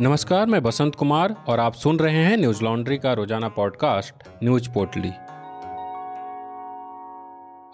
[0.00, 4.68] नमस्कार, मैं बसंत कुमार और आप सुन रहे हैं न्यूज़ लॉन्ड्री का रोज़ाना पॉडकास्ट, न्यूज़
[4.70, 5.08] पोटली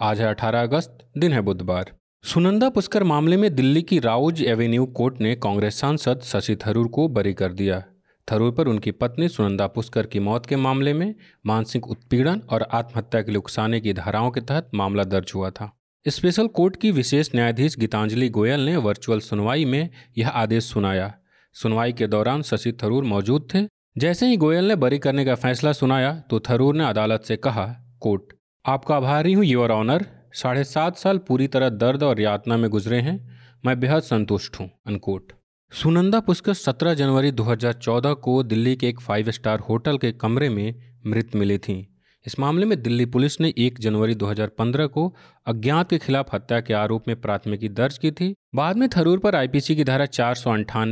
[0.02, 1.92] आज है 18 अगस्त, दिन है बुधवार।
[2.24, 7.08] सुनंदा पुष्कर मामले में दिल्ली की राउज एवेन्यू कोर्ट ने कांग्रेस सांसद शशि थरूर को
[7.08, 7.82] बरी कर दिया।
[8.32, 11.14] थरूर पर उनकी पत्नी सुनंदा पुष्कर की मौत के मामले में
[11.46, 15.78] मानसिक उत्पीड़न और आत्महत्या के लिए उकसाने की धाराओं के तहत मामला दर्ज हुआ था।
[16.08, 21.14] स्पेशल कोर्ट की विशेष न्यायाधीश गीतांजलि गोयल ने वर्चुअल सुनवाई में यह आदेश सुनाया।
[21.56, 23.66] सुनवाई के दौरान शशि थरूर मौजूद थे।
[23.98, 27.66] जैसे ही गोयल ने बरी करने का फैसला सुनाया तो थरूर ने अदालत से कहा,
[28.00, 28.32] कोर्ट,
[28.64, 33.00] आपका आभारी हूँ, योर ऑनर। साढ़े सात साल पूरी तरह दर्द और यातना में गुजरे
[33.00, 33.18] हैं।
[33.66, 35.32] मैं बेहद संतुष्ट हूँ अनकोट
[35.72, 40.74] सुनंदा पुष्कर 17 जनवरी 2014 को दिल्ली के एक फाइव स्टार होटल के कमरे में
[41.06, 41.84] मृत मिली थीं।
[42.26, 45.16] इस मामले में दिल्ली पुलिस ने 1 जनवरी 2015 को
[45.46, 49.34] अज्ञात के खिलाफ हत्या के आरोप में प्राथमिकी दर्ज की थी। बाद में थरूर पर
[49.34, 50.34] आईपीसी की धारा चार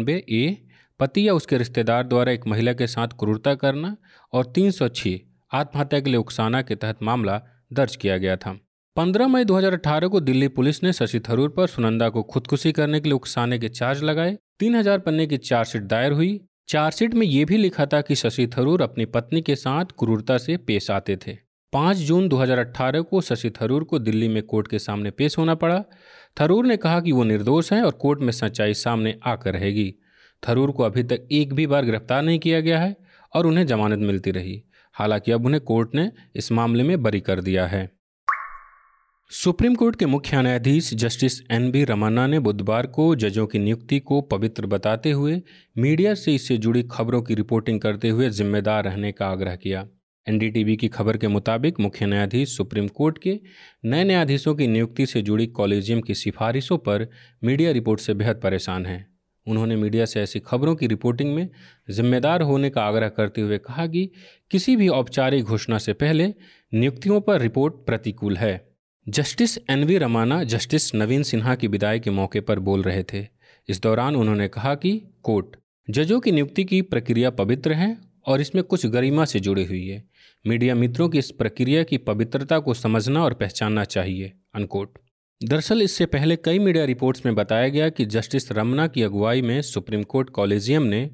[0.08, 0.66] ए,
[1.00, 3.96] पति या उसके रिश्तेदार द्वारा एक महिला के साथ क्रूरता करना
[4.32, 5.20] और 306
[5.52, 8.58] आत्महत्या के लिए उकसाना के तहत मामला दर्ज किया गया था।
[8.96, 13.08] 15 मई 2018 को दिल्ली पुलिस ने शशि थरूर पर सुनंदा को खुदकुशी करने के
[13.08, 17.56] लिए उकसाने के चार्ज लगाए। 3000 पन्ने की चार्जशीट दायर हुई। चार्जशीट में ये भी
[17.56, 21.36] लिखा था कि शशि थरूर अपनी पत्नी के साथ क्रूरता से पेश आते थे।
[21.72, 25.84] 5 जून 2018 को शशि थरूर को दिल्ली में कोर्ट के सामने पेश होना पड़ा।
[26.40, 29.94] थरूर ने कहा कि वो निर्दोष हैं और कोर्ट में सच्चाई सामने आकर रहेगी।
[30.48, 32.96] थरूर को अभी तक एक भी बार गिरफ़्तार नहीं किया गया है
[33.34, 37.40] और उन्हें जमानत मिलती रही। हालाँकि अब उन्हें कोर्ट ने इस मामले में बरी कर
[37.40, 37.97] दिया है।
[39.30, 43.98] सुप्रीम कोर्ट के मुख्य न्यायाधीश जस्टिस एन बी रमन्ना ने बुधवार को जजों की नियुक्ति
[44.00, 45.40] को पवित्र बताते हुए
[45.76, 49.86] मीडिया से इससे जुड़ी खबरों की रिपोर्टिंग करते हुए जिम्मेदार रहने का आग्रह किया।
[50.26, 53.38] एनडीटीवी की खबर के मुताबिक मुख्य न्यायाधीश सुप्रीम कोर्ट के
[53.84, 57.06] नए न्यायाधीशों की नियुक्ति से जुड़ी कॉलेजियम की सिफारिशों पर
[57.42, 59.06] मीडिया रिपोर्ट से बेहद परेशान हैं।
[59.46, 61.48] उन्होंने मीडिया से ऐसी खबरों की रिपोर्टिंग में
[61.90, 64.10] जिम्मेदार होने का आग्रह करते हुए कहा कि
[64.50, 66.32] किसी भी औपचारिक घोषणा से पहले
[66.72, 68.56] नियुक्तियों पर रिपोर्ट प्रतिकूल है।
[69.08, 73.26] Justice N V Ramana, justice Naveen Sinha की विदाई के मौके पर बोल रहे थे।
[73.68, 75.56] इस दौरान उन्होंने कहा कि, कोर्ट,
[75.90, 80.04] जजों की नियुक्ति की प्रक्रिया पवित्र है और इसमें कुछ गरिमा से जुड़ी हुई है।
[80.46, 84.98] मीडिया मित्रों की इस प्रक्रिया की पवित्रता को समझना और पहचानना चाहिए अनकोट
[85.44, 89.62] दरअसल इससे पहले कई मीडिया रिपोर्ट्स में बताया गया कि जस्टिस रमना की अगुवाई में
[89.62, 91.10] सुप्रीम कोर्ट कॉलेजियम ने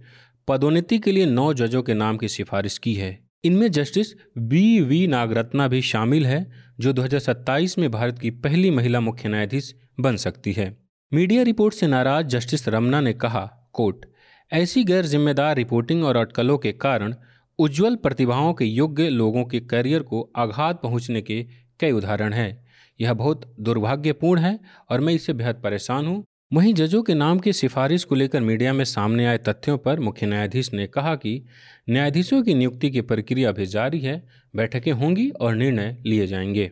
[0.49, 4.07] पदोन्नति के लिए नौ जजों के नाम की सिफारिश की है। इनमें जस्टिस
[4.39, 6.51] बी वी नागरत्ना भी शामिल है,
[6.81, 10.77] जो 2027 में भारत की पहली महिला मुख्य न्यायाधीश बन सकती है।
[11.13, 14.07] मीडिया रिपोर्ट से नाराज़ जस्टिस रमना ने कहा, कोर्ट,
[14.53, 17.15] ऐसी गैर जिम्मेदार रिपोर्टिंग और अटकलों के कारण
[17.59, 21.47] उज्जवल प्रतिभाओं के योग्य लोगों के करियर को आघात पहुँचने के
[21.81, 22.67] कई उदाहरण हैं।
[23.01, 27.53] यह बहुत दुर्भाग्यपूर्ण है और मैं इससे बेहद परेशान हूँ। वहीं जजों के नाम की
[27.53, 31.47] सिफारिश को लेकर मीडिया में सामने आए तथ्यों पर मुख्य न्यायाधीश ने कहा कि
[31.91, 36.71] न्यायाधीशों की नियुक्ति की प्रक्रिया अभी जारी है, बैठकें होंगी और निर्णय लिए जाएँगे।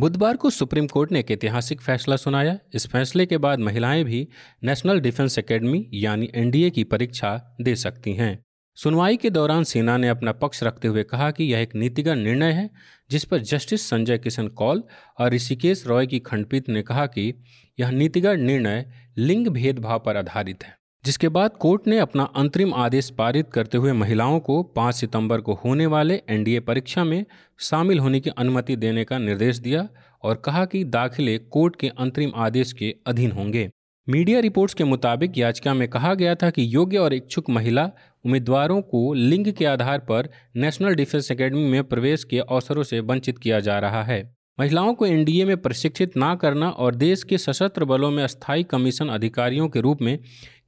[0.00, 4.28] बुधवार को सुप्रीम कोर्ट ने एक ऐतिहासिक फैसला सुनाया। इस फैसले के बाद महिलाएँ भी
[4.64, 8.44] नेशनल डिफेंस एकेडमी यानी एनडीए की परीक्षा दे सकती हैं।
[8.78, 12.52] सुनवाई के दौरान सेना ने अपना पक्ष रखते हुए कहा कि यह एक नीतिगत निर्णय
[12.52, 12.68] है,
[13.10, 14.82] जिस पर जस्टिस संजय किशन कौल
[15.18, 17.32] और ऋषिकेश रॉय की खंडपीठ ने कहा कि
[17.78, 18.84] यह नीतिगत निर्णय
[19.18, 23.92] लिंग भेदभाव पर आधारित है, जिसके बाद कोर्ट ने अपना अंतरिम आदेश पारित करते हुए
[23.92, 27.24] महिलाओं को 5 सितंबर को होने वाले एनडीए परीक्षा में
[27.60, 29.88] शामिल होने की अनुमति देने का निर्देश दिया
[30.22, 33.68] और कहा कि दाखिले कोर्ट के अंतरिम आदेश के अधीन होंगे।
[34.08, 37.90] मीडिया रिपोर्ट्स के मुताबिक याचिका में कहा गया था कि योग्य और इच्छुक महिला
[38.24, 43.38] उम्मीदवारों को लिंग के आधार पर नेशनल डिफेंस एकेडमी में प्रवेश के अवसरों से वंचित
[43.38, 47.84] किया जा रहा है। महिलाओं को एनडीए में प्रशिक्षित ना करना और देश के सशस्त्र
[47.84, 50.18] बलों में स्थायी कमीशन अधिकारियों के रूप में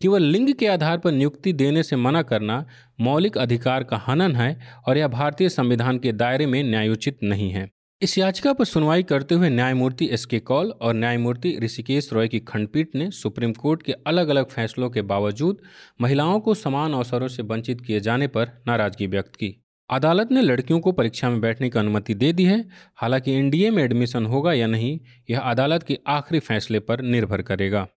[0.02, 2.66] केवल लिंग के आधार पर नियुक्ति देने से मना करना
[3.00, 7.70] मौलिक अधिकार का हनन है और यह भारतीय संविधान के दायरे में न्यायोचित नहीं है।
[8.02, 12.40] इस याचिका पर सुनवाई करते हुए न्यायमूर्ति एस के कौल और न्यायमूर्ति ऋषिकेश रॉय की
[12.40, 15.58] खंडपीठ ने सुप्रीम कोर्ट के अलग अलग फैसलों के बावजूद
[16.00, 20.80] महिलाओं को समान अवसरों से वंचित किए जाने पर नाराज़गी व्यक्त की। अदालत ने लड़कियों
[20.80, 24.66] को परीक्षा में बैठने की अनुमति दे दी है। हालाँकि एनडीए में एडमिशन होगा या
[24.66, 27.88] नहीं, यह अदालत के आखिरी फैसले पर निर्भर करेगा।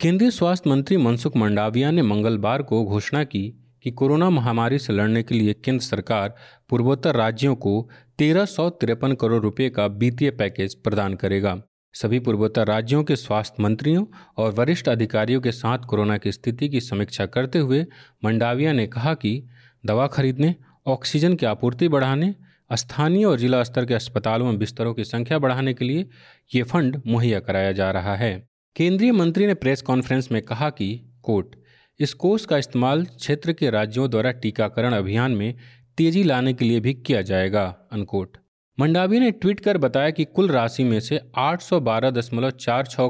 [0.00, 5.22] केंद्रीय स्वास्थ्य मंत्री मनसुख मंडाविया ने मंगलवार को घोषणा की कि कोरोना महामारी से लड़ने
[5.22, 6.34] के लिए केंद्र सरकार
[6.68, 11.62] पूर्वोत्तर राज्यों को तेरह सौ तिरपन करोड़ रुपए का वित्तीय पैकेज प्रदान करेगा।
[11.94, 14.06] सभी पूर्वोत्तर राज्यों के स्वास्थ्य मंत्रियों
[14.36, 17.86] और वरिष्ठ अधिकारियों के साथ कोरोना की स्थिति की समीक्षा करते हुए
[18.24, 19.46] मंडाविया ने कहा कि
[19.86, 20.54] दवा खरीदने,
[20.86, 22.34] ऑक्सीजन की आपूर्ति बढ़ाने,
[22.72, 26.08] स्थानीय और जिला स्तर के अस्पतालों में बिस्तरों की संख्या बढ़ाने के लिए
[26.54, 31.14] ये फंड मुहैया कराया जा रहा है। केंद्रीय मंत्री ने प्रेस कॉन्फ्रेंस में कहा कि,
[31.22, 31.46] कोर्ट
[32.00, 35.54] इस कोष का इस्तेमाल क्षेत्र के राज्यों द्वारा टीकाकरण अभियान में
[35.96, 38.36] तेज़ी लाने के लिए भी किया जाएगा अनकोट
[38.80, 41.62] मंडावी ने ट्वीट कर बताया कि कुल राशि में से आठ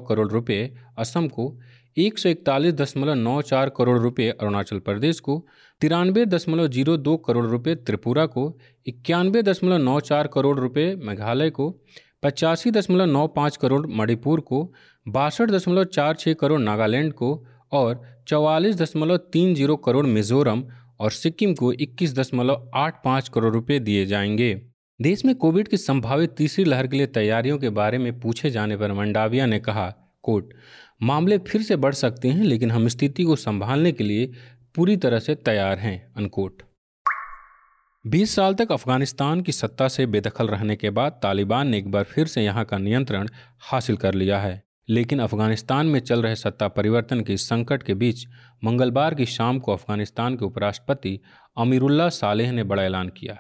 [0.09, 1.59] करोड़ रुपए असम को,
[1.99, 5.47] एक सौ इकतालीस दशमलव नौ चार करोड़ रुपए अरुणाचल प्रदेश को,
[5.81, 11.51] तिरानवे दशमलव ज़ीरो दो करोड़ रुपए त्रिपुरा को, इक्यानवे दशमलव नौ चार करोड़ रुपए मेघालय
[11.51, 11.71] को,
[12.23, 14.73] पचासी दशमलव नौ पाँच करोड़ मणिपुर को,
[15.09, 20.65] बासठ दशमलव चार छः करोड़ नागालैंड को और चौवालीस दशमलव तीन ज़ीरो करोड़ मिजोरम
[21.01, 24.63] और सिक्किम को इक्कीस दशमलव आठ पाँच करोड़ रुपये दिए जाएँगे।
[25.03, 28.77] देश में कोविड की संभावित तीसरी लहर के लिए तैयारियों के बारे में पूछे जाने
[28.77, 30.47] पर मंडाविया ने कहा, कोर्ट,
[31.03, 34.33] मामले फिर से बढ़ सकते हैं, लेकिन हम स्थिति को संभालने के लिए
[34.75, 36.63] पूरी तरह से तैयार हैं अनकोट
[38.07, 42.05] 20 साल तक अफ़गानिस्तान की सत्ता से बेदखल रहने के बाद तालिबान ने एक बार
[42.05, 43.29] फिर से यहाँ का नियंत्रण
[43.59, 48.27] हासिल कर लिया है। लेकिन अफ़गानिस्तान में चल रहे सत्ता परिवर्तन के संकट के बीच
[48.65, 51.21] मंगलवार की शाम को अफ़गानिस्तान के उपराष्ट्रपति
[51.59, 53.39] अमीरुल्ला सालेह ने बड़ा ऐलान किया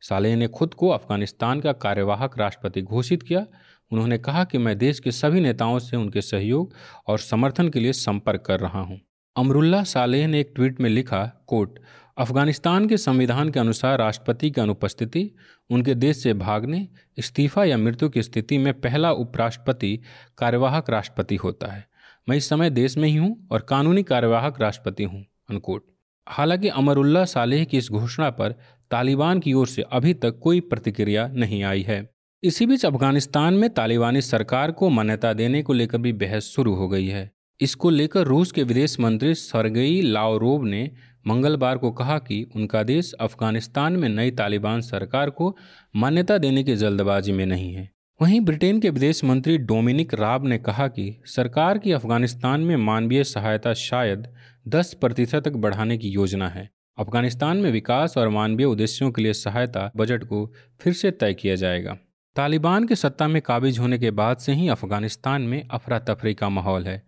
[0.00, 3.46] सालेह ने खुद को अफ़गानिस्तान का कार्यवाहक राष्ट्रपति घोषित किया
[3.92, 6.74] उन्होंने कहा कि मैं देश के सभी नेताओं से उनके सहयोग
[7.06, 9.00] और समर्थन के लिए संपर्क कर रहा हूँ।
[9.36, 11.78] अमरुल्ला सालेह ने एक ट्वीट में लिखा कोट
[12.18, 15.30] अफ़गानिस्तान के संविधान के अनुसार राष्ट्रपति की अनुपस्थिति,
[15.70, 16.88] उनके देश से भागने,
[17.18, 20.00] इस्तीफा या मृत्यु की स्थिति में पहला उपराष्ट्रपति
[20.38, 21.86] कार्यवाहक राष्ट्रपति होता है।
[22.28, 25.86] मैं इस समय देश में ही हूँ और कानूनी कार्यवाहक राष्ट्रपति हूँ, अनकोट।
[26.28, 28.54] हालाँकि अमरुल्ला सालेह की इस घोषणा पर
[28.90, 32.10] तालिबान की ओर से अभी तक कोई प्रतिक्रिया नहीं आई है।
[32.42, 36.88] इसी बीच अफ़गानिस्तान में तालिबानी सरकार को मान्यता देने को लेकर भी बहस शुरू हो
[36.88, 37.30] गई है।
[37.60, 40.90] इसको लेकर रूस के विदेश मंत्री सरगई लावरोव ने
[41.28, 45.56] मंगलवार को कहा कि उनका देश अफ़गानिस्तान में नई तालिबान सरकार को
[45.96, 47.90] मान्यता देने की जल्दबाजी में नहीं है।
[48.22, 53.24] वहीं ब्रिटेन के विदेश मंत्री डोमिनिक राब ने कहा कि सरकार की अफ़गानिस्तान में मानवीय
[53.24, 54.26] सहायता शायद
[54.68, 59.32] 10 प्रतिशत तक बढ़ाने की योजना है। अफ़गानिस्तान में विकास और मानवीय उद्देश्यों के लिए
[59.32, 61.98] सहायता बजट को फिर से तय किया जाएगा।
[62.38, 66.48] तालिबान के सत्ता में काबिज होने के बाद से ही अफ़गानिस्तान में अफरा तफरी का
[66.48, 67.02] माहौल है।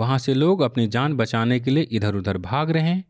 [0.00, 3.04] वहाँ से लोग अपनी जान बचाने के लिए इधर उधर भाग रहे हैं।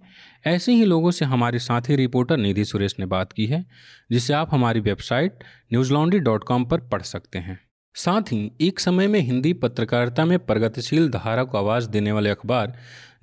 [0.46, 3.67] ऐसे ही लोगों से हमारे साथी रिपोर्टर निधि सुरेश ने बात की है,
[4.11, 7.58] जिसे आप हमारी वेबसाइट न्यूज़ डॉट कॉम पर पढ़ सकते हैं।
[7.94, 12.75] साथ ही, एक समय में हिंदी पत्रकारिता में प्रगतिशील धारा को आवाज़ देने वाले अखबार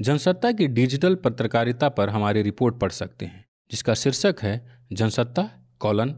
[0.02, 5.50] जनसत्ता की डिजिटल पत्रकारिता पर हमारी रिपोर्ट पढ़ सकते हैं, जिसका शीर्षक है जनसत्ता,
[5.80, 6.10] कॉलन,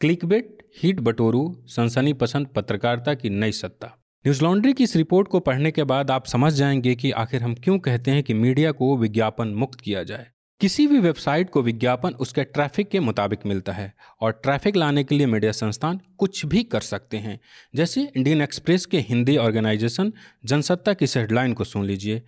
[0.00, 3.86] क्लिकबेट हिट बटोरू, सनसनी पसंद पत्रकारिता की नई सत्ता।
[4.26, 7.54] न्यूज़ लॉन्ड्री की इस रिपोर्ट को पढ़ने के बाद आप समझ जाएँगे कि आखिर हम
[7.54, 10.26] क्यों कहते हैं कि मीडिया को विज्ञापन मुक्त किया जाए।
[10.60, 15.14] किसी भी वेबसाइट को विज्ञापन उसके ट्रैफ़िक के मुताबिक मिलता है और ट्रैफ़िक लाने के
[15.14, 17.40] लिए मीडिया संस्थान कुछ भी कर सकते हैं।
[17.74, 20.12] जैसे इंडियन एक्सप्रेस के हिंदी ऑर्गेनाइजेशन
[20.44, 22.22] जनसत्ता की हेडलाइन को सुन लीजिए।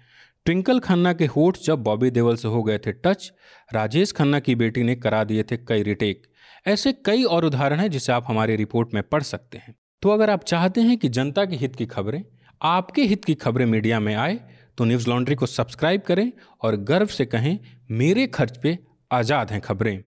[0.45, 3.33] ट्विंकल खन्ना के होठ जब बॉबी देवल से हो गए थे टच,
[3.75, 6.32] राजेश खन्ना की बेटी ने करा दिए थे कई रिटेक।
[6.67, 10.31] ऐसे कई और उदाहरण हैं जिसे आप हमारी रिपोर्ट में पढ़ सकते हैं। तो अगर
[10.31, 12.23] आप चाहते हैं कि जनता के हित की खबरें
[12.61, 14.39] आपके हित की खबरें मीडिया में आए
[14.79, 16.33] तो न्यूज़ लॉन्ड्री को सब्सक्राइब करें
[16.63, 17.59] और गर्व से कहें,
[17.91, 18.79] मेरे खर्च पे
[19.11, 20.03] आज़ाद हैं खबरें।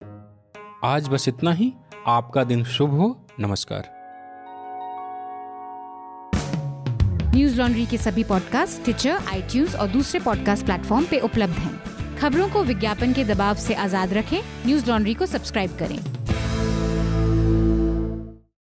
[0.83, 1.73] आज बस इतना ही।
[2.07, 3.91] आपका दिन शुभ हो। नमस्कार।
[7.35, 12.49] न्यूज़ लॉन्ड्री के सभी पॉडकास्ट ट्विटर आई और दूसरे पॉडकास्ट प्लेटफॉर्म पे उपलब्ध हैं। खबरों
[12.49, 16.12] को विज्ञापन के दबाव से आज़ाद रखें। न्यूज़ लॉन्ड्री को सब्सक्राइब करें।